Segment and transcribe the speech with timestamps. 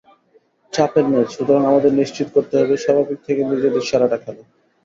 [0.73, 4.43] চাপের ম্যাচ, সুতরাং আমাদের নিশ্চিত করতে হবে স্বাভাবিক থেকে নিজেদের সেরাটা খেলা।